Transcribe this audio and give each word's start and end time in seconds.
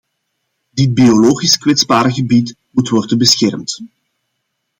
Dit 0.69 0.93
biologisch 0.93 1.57
kwetsbare 1.57 2.11
gebied 2.11 2.55
moet 2.71 2.89
worden 2.89 3.17
beschermd. 3.17 3.79